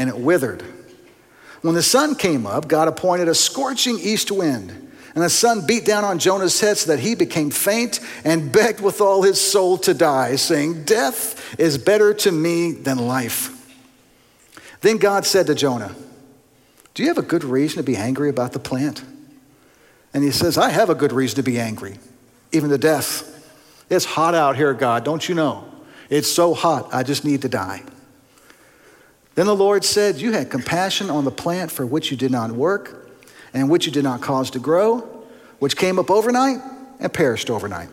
[0.00, 0.64] and it withered.
[1.60, 5.84] When the sun came up, God appointed a scorching east wind, and the sun beat
[5.84, 9.76] down on Jonah's head so that he became faint and begged with all his soul
[9.78, 13.58] to die, saying, Death is better to me than life.
[14.80, 15.94] Then God said to Jonah,
[16.94, 19.04] Do you have a good reason to be angry about the plant?
[20.14, 21.98] And he says, I have a good reason to be angry,
[22.50, 23.28] even to death.
[23.90, 25.64] It's hot out here, God, don't you know?
[26.08, 27.82] It's so hot, I just need to die.
[29.34, 32.50] Then the Lord said, You had compassion on the plant for which you did not
[32.50, 33.01] work,
[33.54, 34.98] and which you did not cause to grow,
[35.58, 36.58] which came up overnight
[36.98, 37.88] and perished overnight.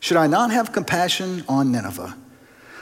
[0.00, 2.16] Should I not have compassion on Nineveh,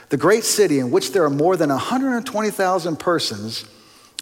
[0.09, 3.65] the great city in which there are more than 120,000 persons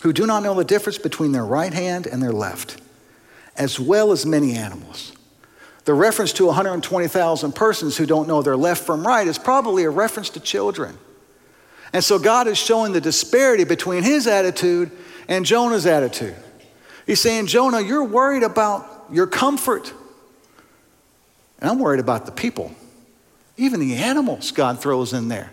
[0.04, 2.80] who do not know the difference between their right hand and their left,
[3.56, 5.14] as well as many animals?
[5.86, 9.90] The reference to 120,000 persons who don't know their left from right is probably a
[9.90, 10.98] reference to children.
[11.92, 14.92] And so God is showing the disparity between his attitude
[15.28, 16.36] and Jonah's attitude.
[17.06, 19.94] He's saying, Jonah, you're worried about your comfort.
[21.60, 22.74] And I'm worried about the people.
[23.58, 25.52] Even the animals, God throws in there.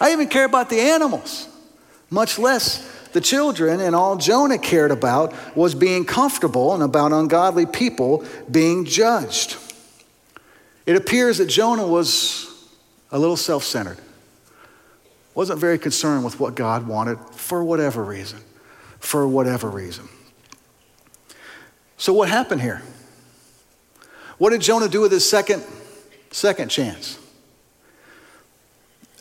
[0.00, 1.48] I even care about the animals,
[2.10, 7.66] much less the children, and all Jonah cared about was being comfortable and about ungodly
[7.66, 9.56] people being judged.
[10.86, 12.46] It appears that Jonah was
[13.10, 13.98] a little self centered,
[15.34, 18.40] wasn't very concerned with what God wanted for whatever reason.
[19.00, 20.08] For whatever reason.
[21.98, 22.80] So, what happened here?
[24.38, 25.64] What did Jonah do with his second,
[26.30, 27.18] second chance?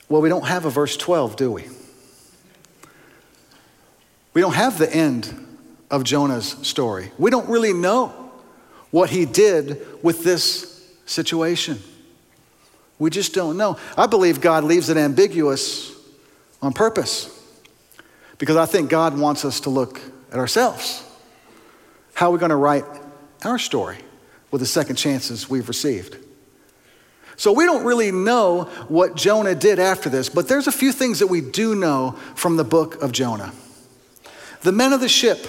[0.08, 1.68] Well, we don't have a verse 12, do we?
[4.34, 5.48] We don't have the end
[5.90, 7.12] of Jonah's story.
[7.18, 8.32] We don't really know
[8.92, 11.80] what he did with this situation.
[13.00, 13.78] We just don't know.
[13.98, 15.92] I believe God leaves it ambiguous
[16.62, 17.34] on purpose
[18.38, 20.00] because I think God wants us to look
[20.32, 21.04] at ourselves.
[22.18, 22.84] How are we going to write
[23.46, 24.00] our story
[24.50, 26.18] with the second chances we've received?
[27.36, 31.20] So we don't really know what Jonah did after this, but there's a few things
[31.20, 33.54] that we do know from the book of Jonah.
[34.62, 35.46] The men of the ship,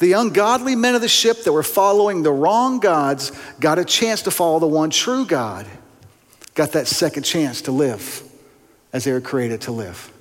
[0.00, 3.30] the ungodly men of the ship that were following the wrong gods,
[3.60, 5.68] got a chance to follow the one true God,
[6.56, 8.24] got that second chance to live
[8.92, 10.12] as they were created to live.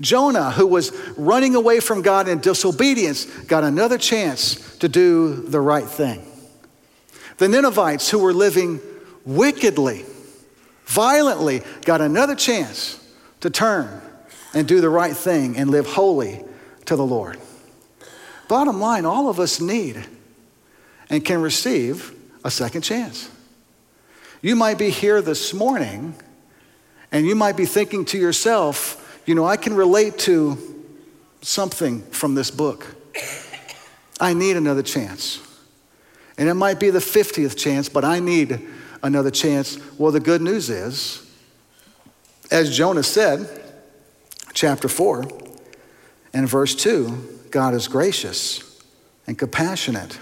[0.00, 5.60] Jonah, who was running away from God in disobedience, got another chance to do the
[5.60, 6.26] right thing.
[7.38, 8.80] The Ninevites, who were living
[9.24, 10.04] wickedly,
[10.86, 13.00] violently, got another chance
[13.40, 14.00] to turn
[14.52, 16.44] and do the right thing and live holy
[16.86, 17.38] to the Lord.
[18.48, 20.04] Bottom line, all of us need
[21.10, 22.14] and can receive
[22.44, 23.30] a second chance.
[24.42, 26.14] You might be here this morning
[27.10, 30.58] and you might be thinking to yourself, you know, I can relate to
[31.42, 32.86] something from this book.
[34.20, 35.40] I need another chance.
[36.36, 38.60] And it might be the 50th chance, but I need
[39.02, 39.78] another chance.
[39.98, 41.20] Well, the good news is,
[42.50, 43.48] as Jonah said,
[44.52, 45.24] chapter 4
[46.32, 48.82] and verse 2, God is gracious
[49.26, 50.18] and compassionate.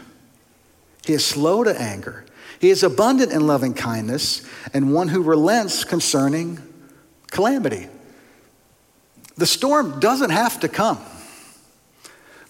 [1.07, 2.25] He is slow to anger.
[2.61, 6.61] He is abundant in loving kindness and one who relents concerning
[7.31, 7.89] calamity.
[9.37, 10.99] The storm doesn't have to come.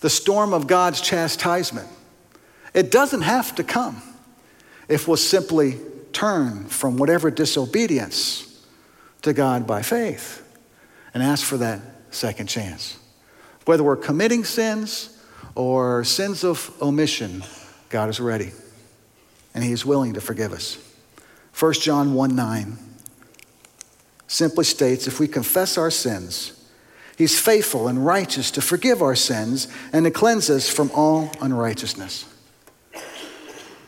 [0.01, 1.89] The storm of God's chastisement.
[2.75, 4.03] It doesn't have to come
[4.89, 5.79] if we'll simply
[6.13, 8.67] turn from whatever disobedience
[9.23, 10.43] to God by faith
[11.15, 11.81] and ask for that
[12.11, 12.99] second chance.
[13.65, 15.17] Whether we're committing sins
[15.55, 17.45] or sins of omission,
[17.91, 18.53] God is ready
[19.55, 20.79] and He is willing to forgive us.
[21.59, 22.77] 1 John 1 9
[24.27, 26.62] simply states if we confess our sins,
[27.17, 32.27] He's faithful and righteous to forgive our sins and to cleanse us from all unrighteousness.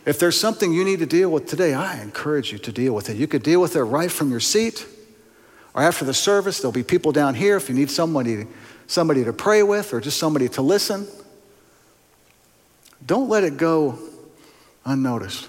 [0.07, 3.09] If there's something you need to deal with today, I encourage you to deal with
[3.09, 3.17] it.
[3.17, 4.87] You could deal with it right from your seat
[5.75, 6.59] or after the service.
[6.59, 8.47] There'll be people down here if you need somebody,
[8.87, 11.07] somebody to pray with or just somebody to listen.
[13.07, 13.99] Don't let it go
[14.85, 15.49] unnoticed.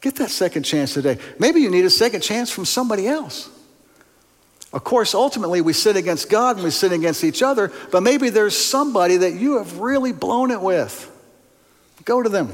[0.00, 1.18] Get that second chance today.
[1.38, 3.48] Maybe you need a second chance from somebody else.
[4.72, 8.28] Of course, ultimately, we sin against God and we sin against each other, but maybe
[8.28, 11.10] there's somebody that you have really blown it with.
[12.04, 12.52] Go to them.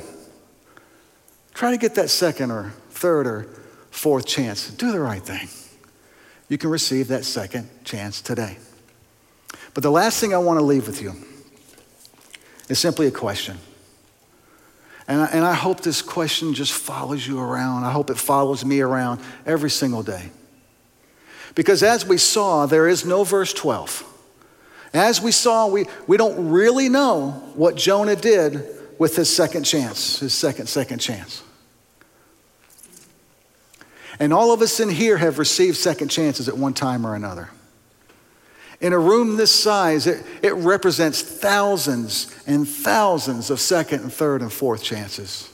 [1.55, 3.49] Try to get that second or third or
[3.91, 4.71] fourth chance.
[4.71, 5.49] Do the right thing.
[6.49, 8.59] You can receive that second chance today.
[9.73, 11.15] But the last thing I want to leave with you
[12.69, 13.59] is simply a question.
[15.07, 17.85] And I, and I hope this question just follows you around.
[17.85, 20.31] I hope it follows me around every single day.
[21.55, 24.11] Because as we saw, there is no verse 12.
[24.93, 28.65] As we saw, we, we don't really know what Jonah did
[28.99, 31.43] with his second chance, his second, second chance.
[34.21, 37.51] And all of us in here have received second chances at one time or another.
[38.81, 44.43] In a room this size, it, it represents thousands and thousands of second and third
[44.43, 45.51] and fourth chances.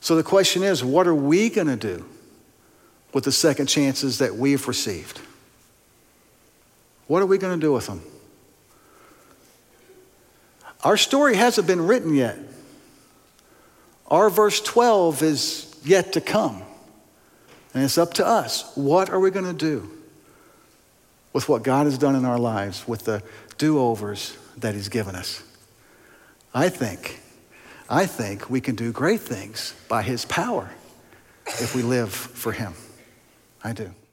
[0.00, 2.04] So the question is what are we going to do
[3.14, 5.20] with the second chances that we've received?
[7.06, 8.02] What are we going to do with them?
[10.82, 12.36] Our story hasn't been written yet.
[14.08, 16.62] Our verse 12 is yet to come.
[17.72, 18.70] And it's up to us.
[18.74, 19.94] What are we going to do?
[21.34, 23.22] with what God has done in our lives, with the
[23.58, 25.42] do overs that He's given us.
[26.54, 27.20] I think,
[27.90, 30.70] I think we can do great things by His power
[31.46, 32.72] if we live for Him.
[33.64, 34.03] I do.